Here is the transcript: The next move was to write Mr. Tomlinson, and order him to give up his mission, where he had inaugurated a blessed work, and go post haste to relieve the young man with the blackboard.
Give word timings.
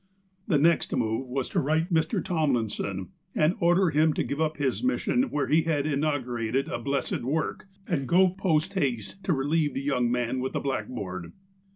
The 0.47 0.57
next 0.57 0.95
move 0.95 1.27
was 1.27 1.47
to 1.49 1.59
write 1.59 1.93
Mr. 1.93 2.25
Tomlinson, 2.25 3.09
and 3.35 3.53
order 3.59 3.91
him 3.91 4.13
to 4.13 4.23
give 4.23 4.41
up 4.41 4.57
his 4.57 4.81
mission, 4.81 5.29
where 5.29 5.45
he 5.45 5.61
had 5.61 5.85
inaugurated 5.85 6.67
a 6.67 6.79
blessed 6.79 7.21
work, 7.21 7.67
and 7.87 8.07
go 8.07 8.29
post 8.29 8.73
haste 8.73 9.23
to 9.25 9.31
relieve 9.31 9.75
the 9.75 9.81
young 9.83 10.11
man 10.11 10.39
with 10.39 10.53
the 10.53 10.59
blackboard. 10.59 11.33